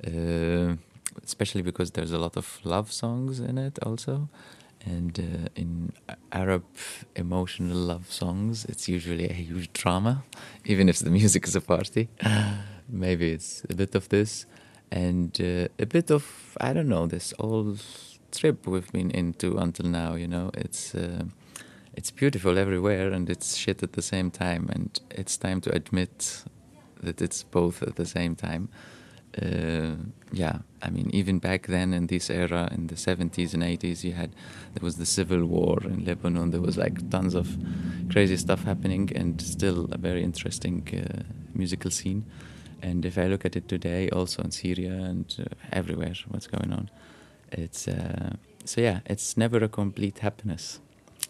uh, 0.06 0.76
especially 1.22 1.62
because 1.62 1.90
there's 1.90 2.12
a 2.12 2.18
lot 2.18 2.36
of 2.36 2.60
love 2.64 2.90
songs 2.90 3.40
in 3.40 3.58
it 3.58 3.78
also, 3.82 4.30
and 4.86 5.18
uh, 5.20 5.48
in 5.54 5.92
Arab 6.32 6.64
emotional 7.14 7.76
love 7.76 8.10
songs, 8.10 8.64
it's 8.64 8.88
usually 8.88 9.28
a 9.28 9.32
huge 9.34 9.70
drama, 9.74 10.24
even 10.64 10.88
if 10.88 10.98
the 10.98 11.10
music 11.10 11.46
is 11.46 11.54
a 11.54 11.60
party. 11.60 12.08
Maybe 12.88 13.32
it's 13.32 13.62
a 13.68 13.74
bit 13.74 13.94
of 13.94 14.08
this, 14.08 14.46
and 14.90 15.38
uh, 15.40 15.68
a 15.78 15.86
bit 15.86 16.10
of 16.10 16.56
I 16.58 16.72
don't 16.72 16.88
know 16.88 17.06
this 17.06 17.34
old 17.38 17.82
trip 18.38 18.66
we've 18.66 18.90
been 18.92 19.10
into 19.10 19.56
until 19.58 19.86
now. 19.86 20.14
You 20.14 20.28
know, 20.28 20.50
it's 20.54 20.94
uh, 20.94 21.24
it's 21.94 22.10
beautiful 22.10 22.58
everywhere 22.58 23.12
and 23.12 23.30
it's 23.30 23.56
shit 23.56 23.82
at 23.82 23.92
the 23.92 24.02
same 24.02 24.30
time, 24.30 24.68
and 24.72 25.00
it's 25.10 25.36
time 25.36 25.60
to 25.62 25.74
admit 25.74 26.44
that 27.02 27.20
it's 27.20 27.42
both 27.42 27.82
at 27.82 27.96
the 27.96 28.06
same 28.06 28.34
time. 28.34 28.68
Uh, 29.40 29.96
yeah, 30.32 30.58
I 30.80 30.90
mean, 30.90 31.10
even 31.12 31.38
back 31.40 31.66
then 31.66 31.92
in 31.92 32.06
this 32.06 32.30
era, 32.30 32.68
in 32.70 32.86
the 32.86 32.94
70s 32.94 33.52
and 33.52 33.64
80s, 33.64 34.04
you 34.04 34.12
had 34.12 34.30
there 34.74 34.82
was 34.82 34.96
the 34.96 35.06
civil 35.06 35.44
war 35.44 35.80
in 35.84 36.04
Lebanon. 36.04 36.50
There 36.50 36.60
was 36.60 36.76
like 36.76 37.10
tons 37.10 37.34
of 37.34 37.56
crazy 38.12 38.36
stuff 38.36 38.64
happening, 38.64 39.10
and 39.14 39.40
still 39.40 39.88
a 39.90 39.98
very 39.98 40.22
interesting 40.22 40.86
uh, 40.92 41.22
musical 41.52 41.90
scene. 41.90 42.24
And 42.80 43.04
if 43.04 43.18
I 43.18 43.26
look 43.26 43.44
at 43.44 43.56
it 43.56 43.66
today, 43.66 44.08
also 44.10 44.42
in 44.42 44.50
Syria 44.50 44.92
and 44.92 45.34
uh, 45.40 45.44
everywhere, 45.72 46.14
what's 46.28 46.46
going 46.46 46.72
on, 46.72 46.90
it's 47.58 47.88
uh, 47.88 48.34
so 48.64 48.80
yeah, 48.80 49.00
it's 49.06 49.36
never 49.36 49.58
a 49.58 49.68
complete 49.68 50.18
happiness. 50.18 50.80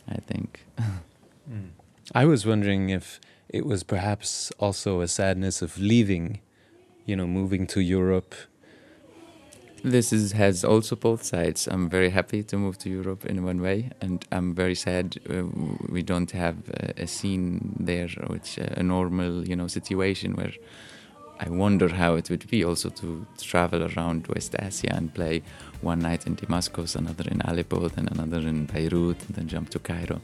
I 0.09 0.17
think. 0.17 0.65
I 2.15 2.25
was 2.27 2.45
wondering 2.45 2.91
if 2.91 3.21
it 3.49 3.65
was 3.65 3.83
perhaps 3.83 4.53
also 4.59 5.01
a 5.01 5.09
sadness 5.09 5.63
of 5.63 5.79
leaving, 5.79 6.41
you 7.07 7.17
know, 7.17 7.27
moving 7.27 7.67
to 7.69 7.81
Europe. 7.81 8.35
This 9.83 10.13
is 10.13 10.33
has 10.33 10.65
also 10.65 10.97
both 10.97 11.23
sides. 11.23 11.67
I'm 11.67 11.89
very 11.89 12.11
happy 12.11 12.43
to 12.43 12.57
move 12.57 12.79
to 12.79 12.91
Europe 12.91 13.27
in 13.27 13.45
one 13.45 13.61
way, 13.61 13.91
and 14.01 14.25
I'm 14.33 14.55
very 14.55 14.75
sad 14.75 15.19
uh, 15.29 15.45
we 15.89 16.03
don't 16.03 16.31
have 16.31 16.57
a, 16.71 17.03
a 17.03 17.07
scene 17.07 17.77
there, 17.79 18.09
which 18.27 18.59
uh, 18.59 18.67
a 18.77 18.83
normal, 18.83 19.47
you 19.47 19.57
know, 19.57 19.69
situation 19.69 20.35
where 20.35 20.53
I 21.41 21.49
wonder 21.49 21.89
how 21.89 22.15
it 22.15 22.31
would 22.31 22.49
be 22.49 22.65
also 22.65 22.89
to 22.91 23.27
travel 23.39 23.83
around 23.83 24.27
West 24.29 24.55
Asia 24.59 24.95
and 24.95 25.13
play 25.13 25.43
one 25.83 25.99
night 25.99 26.27
in 26.27 26.35
Damascus, 26.37 26.95
another 26.95 27.25
in 27.29 27.41
Aleppo, 27.43 27.89
then 27.89 28.09
another 28.09 28.39
in 28.39 28.67
Beirut, 28.67 29.19
and 29.27 29.35
then 29.37 29.49
jump 29.49 29.71
to 29.71 29.79
Cairo, 29.79 30.21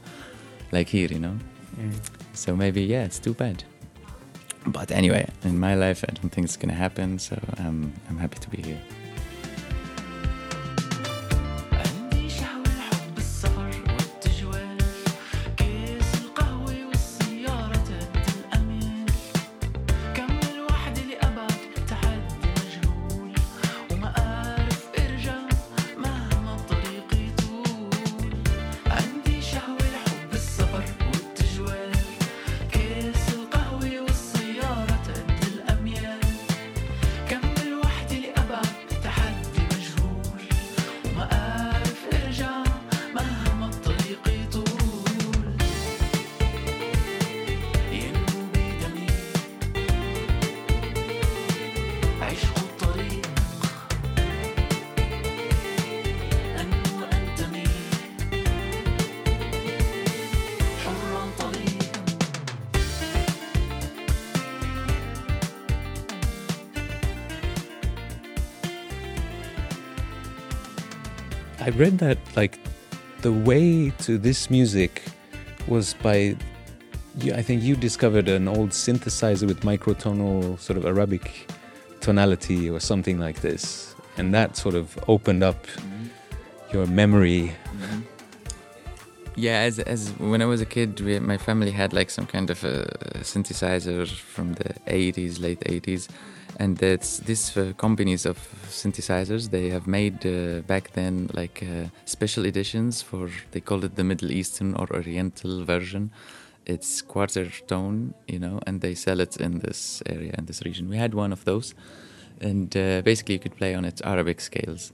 like 0.71 0.87
here, 0.89 1.09
you 1.09 1.19
know. 1.19 1.37
Mm. 1.77 1.93
So 2.33 2.55
maybe 2.55 2.81
yeah, 2.83 3.03
it's 3.03 3.19
too 3.19 3.33
bad. 3.33 3.63
But 4.65 4.91
anyway, 4.91 5.27
in 5.43 5.59
my 5.59 5.75
life, 5.75 6.05
I 6.07 6.13
don't 6.13 6.29
think 6.29 6.45
it's 6.45 6.57
gonna 6.57 6.73
happen. 6.73 7.19
So 7.19 7.39
I'm 7.57 7.93
I'm 8.09 8.17
happy 8.17 8.39
to 8.39 8.49
be 8.49 8.61
here. 8.61 8.81
I 71.61 71.69
read 71.69 71.99
that 71.99 72.17
like 72.35 72.57
the 73.21 73.31
way 73.31 73.91
to 73.99 74.17
this 74.17 74.49
music 74.49 75.03
was 75.67 75.93
by 75.93 76.35
you, 77.19 77.33
I 77.33 77.43
think 77.43 77.61
you 77.61 77.75
discovered 77.75 78.27
an 78.29 78.47
old 78.47 78.71
synthesizer 78.71 79.47
with 79.47 79.61
microtonal 79.61 80.59
sort 80.59 80.77
of 80.77 80.87
Arabic 80.87 81.51
tonality 81.99 82.67
or 82.67 82.79
something 82.79 83.19
like 83.19 83.41
this, 83.41 83.95
and 84.17 84.33
that 84.33 84.57
sort 84.57 84.73
of 84.73 84.97
opened 85.07 85.43
up 85.43 85.67
mm-hmm. 85.67 86.07
your 86.73 86.87
memory. 86.87 87.53
Yeah, 89.35 89.59
as 89.61 89.79
as 89.79 90.09
when 90.19 90.41
I 90.41 90.45
was 90.45 90.59
a 90.59 90.65
kid, 90.65 90.99
we, 90.99 91.17
my 91.19 91.37
family 91.37 91.71
had 91.71 91.93
like 91.93 92.09
some 92.09 92.25
kind 92.25 92.49
of 92.49 92.63
a 92.65 92.83
synthesizer 93.21 94.05
from 94.07 94.53
the 94.55 94.73
80s, 94.87 95.39
late 95.39 95.61
80s, 95.61 96.09
and 96.59 96.77
that's 96.77 97.19
these 97.19 97.55
uh, 97.55 97.71
companies 97.77 98.25
of 98.25 98.37
synthesizers. 98.69 99.49
They 99.49 99.69
have 99.69 99.87
made 99.87 100.25
uh, 100.25 100.61
back 100.67 100.91
then 100.93 101.29
like 101.33 101.63
uh, 101.63 101.87
special 102.03 102.45
editions 102.45 103.01
for 103.01 103.29
they 103.51 103.61
call 103.61 103.85
it 103.85 103.95
the 103.95 104.03
Middle 104.03 104.31
Eastern 104.31 104.75
or 104.75 104.87
Oriental 104.93 105.63
version. 105.63 106.11
It's 106.65 107.01
quarter 107.01 107.49
tone, 107.67 108.13
you 108.27 108.37
know, 108.39 108.59
and 108.67 108.81
they 108.81 108.95
sell 108.95 109.21
it 109.21 109.37
in 109.37 109.59
this 109.59 110.03
area 110.07 110.35
in 110.37 110.45
this 110.45 110.61
region. 110.65 110.89
We 110.89 110.97
had 110.97 111.13
one 111.13 111.31
of 111.31 111.45
those, 111.45 111.73
and 112.41 112.75
uh, 112.75 113.01
basically 113.01 113.35
you 113.35 113.39
could 113.39 113.55
play 113.55 113.75
on 113.75 113.85
its 113.85 114.01
Arabic 114.01 114.41
scales 114.41 114.91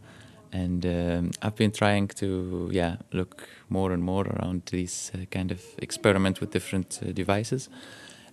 and 0.51 0.85
um, 0.85 1.31
I've 1.41 1.55
been 1.55 1.71
trying 1.71 2.07
to 2.09 2.69
yeah 2.71 2.97
look 3.11 3.47
more 3.69 3.91
and 3.91 4.03
more 4.03 4.25
around 4.27 4.63
these 4.71 5.11
uh, 5.13 5.25
kind 5.31 5.51
of 5.51 5.61
experiment 5.77 6.39
with 6.39 6.51
different 6.51 6.99
uh, 7.01 7.11
devices. 7.11 7.69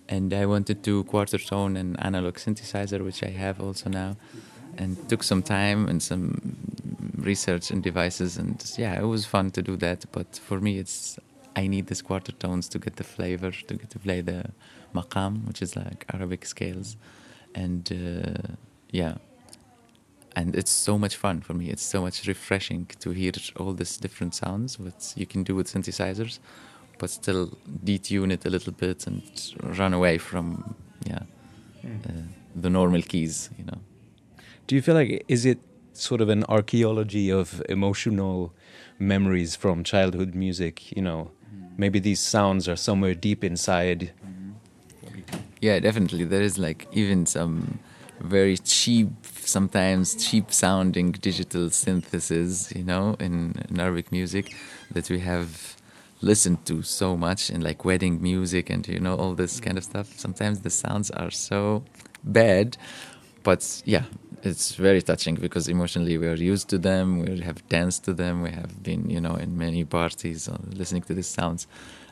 And 0.07 0.33
I 0.33 0.45
wanted 0.45 0.83
to 0.83 1.03
quarter 1.05 1.39
tone 1.39 1.75
an 1.77 1.95
analog 1.97 2.35
synthesizer 2.35 3.03
which 3.03 3.23
I 3.23 3.29
have 3.29 3.59
also 3.59 3.89
now. 3.89 4.17
And 4.77 4.97
took 5.07 5.23
some 5.23 5.41
time 5.41 5.87
and 5.87 6.03
some 6.03 6.57
research 7.17 7.71
and 7.71 7.81
devices 7.81 8.37
and 8.37 8.61
yeah 8.77 8.99
it 8.99 9.05
was 9.05 9.25
fun 9.25 9.51
to 9.51 9.61
do 9.61 9.77
that. 9.77 10.05
But 10.11 10.39
for 10.43 10.59
me 10.59 10.77
it's 10.77 11.17
I 11.55 11.67
need 11.67 11.87
these 11.87 12.01
quarter 12.01 12.33
tones 12.33 12.67
to 12.69 12.79
get 12.79 12.97
the 12.97 13.03
flavor 13.03 13.51
to 13.51 13.73
get 13.73 13.89
to 13.91 13.99
play 13.99 14.21
the 14.21 14.51
maqam 14.93 15.45
which 15.47 15.61
is 15.61 15.75
like 15.75 16.05
Arabic 16.13 16.45
scales. 16.45 16.97
And 17.53 17.89
uh, 17.91 18.55
yeah 18.91 19.15
and 20.35 20.55
it's 20.55 20.71
so 20.71 20.97
much 20.97 21.15
fun 21.15 21.41
for 21.41 21.53
me. 21.53 21.69
It's 21.69 21.83
so 21.83 22.01
much 22.01 22.27
refreshing 22.27 22.87
to 22.99 23.11
hear 23.11 23.31
all 23.57 23.73
these 23.73 23.97
different 23.97 24.35
sounds 24.35 24.79
what 24.79 25.13
you 25.15 25.25
can 25.25 25.43
do 25.43 25.55
with 25.55 25.67
synthesizers, 25.67 26.39
but 26.99 27.09
still 27.09 27.57
detune 27.83 28.31
it 28.31 28.45
a 28.45 28.49
little 28.49 28.73
bit 28.73 29.07
and 29.07 29.21
run 29.79 29.93
away 29.93 30.17
from 30.17 30.75
yeah 31.05 31.23
uh, 31.85 32.11
the 32.55 32.69
normal 32.69 33.01
keys. 33.01 33.49
You 33.57 33.65
know. 33.65 33.79
Do 34.67 34.75
you 34.75 34.81
feel 34.81 34.95
like 34.95 35.23
is 35.27 35.45
it 35.45 35.59
sort 35.93 36.19
of 36.21 36.29
an 36.29 36.43
archaeology 36.49 37.29
of 37.31 37.61
emotional 37.69 38.53
memories 38.99 39.55
from 39.55 39.83
childhood 39.83 40.35
music? 40.35 40.91
You 40.95 41.03
know, 41.03 41.31
maybe 41.77 41.99
these 41.99 42.19
sounds 42.19 42.67
are 42.67 42.75
somewhere 42.75 43.13
deep 43.13 43.43
inside. 43.43 44.11
Yeah, 45.61 45.79
definitely. 45.79 46.25
There 46.25 46.41
is 46.41 46.57
like 46.57 46.87
even 46.91 47.25
some 47.25 47.79
very 48.19 48.57
cheap, 48.57 49.09
sometimes 49.23 50.15
cheap 50.15 50.51
sounding 50.51 51.11
digital 51.11 51.69
synthesis, 51.69 52.71
you 52.75 52.83
know, 52.83 53.15
in, 53.19 53.55
Arabic 53.77 54.11
music 54.11 54.55
that 54.91 55.09
we 55.09 55.19
have 55.19 55.75
listened 56.21 56.65
to 56.65 56.81
so 56.81 57.15
much 57.15 57.49
in 57.49 57.61
like 57.61 57.85
wedding 57.85 58.21
music 58.21 58.69
and 58.69 58.87
you 58.87 58.99
know 58.99 59.15
all 59.15 59.33
this 59.35 59.59
kind 59.59 59.77
of 59.77 59.83
stuff. 59.83 60.17
Sometimes 60.17 60.61
the 60.61 60.69
sounds 60.69 61.11
are 61.11 61.31
so 61.31 61.83
bad, 62.23 62.77
but 63.43 63.81
yeah, 63.85 64.05
it's 64.45 64.75
very 64.75 65.01
touching 65.01 65.35
because 65.35 65.67
emotionally 65.67 66.17
we 66.17 66.27
are 66.27 66.35
used 66.35 66.69
to 66.69 66.77
them. 66.77 67.19
We 67.19 67.41
have 67.41 67.67
danced 67.69 68.05
to 68.05 68.13
them. 68.13 68.41
We 68.41 68.51
have 68.51 68.83
been, 68.83 69.09
you 69.09 69.19
know, 69.19 69.35
in 69.35 69.57
many 69.57 69.83
parties 69.83 70.47
uh, 70.47 70.57
listening 70.69 71.03
to 71.03 71.13
these 71.13 71.27
sounds. 71.27 71.67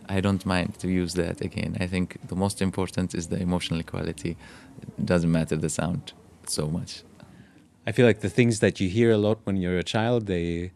I 0.09 0.21
don't 0.21 0.45
mind 0.45 0.79
to 0.79 0.87
use 0.87 1.13
that 1.15 1.41
again. 1.41 1.77
I 1.79 1.87
think 1.87 2.17
the 2.27 2.35
most 2.35 2.61
important 2.61 3.13
is 3.15 3.27
the 3.27 3.39
emotional 3.39 3.83
quality. 3.83 4.37
It 4.81 5.05
doesn't 5.05 5.31
matter 5.31 5.55
the 5.55 5.69
sound 5.69 6.13
so 6.47 6.67
much. 6.67 7.03
I 7.85 7.91
feel 7.91 8.05
like 8.05 8.21
the 8.21 8.29
things 8.29 8.59
that 8.59 8.79
you 8.79 8.89
hear 8.89 9.11
a 9.11 9.17
lot 9.17 9.39
when 9.43 9.57
you're 9.57 9.77
a 9.77 9.83
child, 9.83 10.27
they 10.27 10.71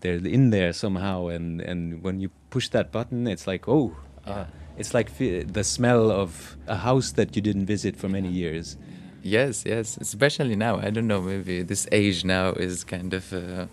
they're 0.00 0.24
in 0.26 0.50
there 0.50 0.72
somehow, 0.72 1.26
and 1.28 1.60
and 1.60 2.02
when 2.02 2.20
you 2.20 2.30
push 2.50 2.68
that 2.68 2.92
button, 2.92 3.26
it's 3.26 3.46
like 3.46 3.68
oh, 3.68 3.96
uh, 4.26 4.44
it's 4.76 4.94
like 4.94 5.16
the 5.18 5.64
smell 5.64 6.10
of 6.10 6.56
a 6.66 6.76
house 6.76 7.12
that 7.12 7.34
you 7.36 7.42
didn't 7.42 7.66
visit 7.66 7.96
for 7.96 8.08
many 8.08 8.28
years. 8.28 8.76
Yes, 9.22 9.64
yes, 9.64 9.96
especially 9.96 10.54
now. 10.54 10.76
I 10.76 10.90
don't 10.90 11.06
know, 11.06 11.22
maybe 11.22 11.62
this 11.62 11.88
age 11.90 12.24
now 12.24 12.50
is 12.50 12.84
kind 12.84 13.14
of 13.14 13.32
uh, 13.32 13.66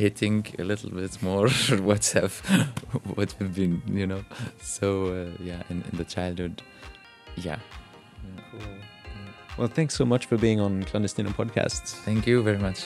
hitting 0.00 0.46
a 0.58 0.64
little 0.64 0.90
bit 0.90 1.22
more 1.22 1.48
what 1.88 2.06
have 2.14 2.34
what 3.14 3.34
we've 3.38 3.54
been, 3.54 3.82
you 3.86 4.06
know. 4.06 4.24
So 4.60 4.86
uh, 5.06 5.42
yeah, 5.42 5.62
in, 5.68 5.84
in 5.90 5.98
the 5.98 6.04
childhood, 6.04 6.62
yeah. 7.36 7.58
Well, 9.58 9.68
thanks 9.68 9.94
so 9.94 10.04
much 10.06 10.26
for 10.26 10.38
being 10.38 10.58
on 10.60 10.84
Clandestino 10.84 11.30
Podcasts. 11.34 11.90
Thank 12.04 12.26
you 12.26 12.42
very 12.42 12.58
much. 12.58 12.84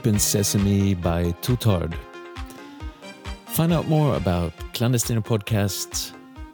Open 0.00 0.18
Sesame 0.18 0.94
by 0.94 1.24
TootArd. 1.42 1.94
find 3.48 3.70
out 3.70 3.86
more 3.86 4.16
about 4.16 4.56
Clandestino 4.72 5.22
Podcast, 5.22 6.12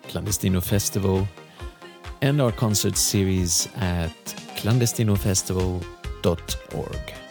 Clandestino 0.08 0.60
Festival, 0.60 1.28
and 2.22 2.42
our 2.42 2.50
concert 2.50 2.96
series 2.96 3.68
at 3.76 4.10
clandestinofestival.org. 4.56 7.25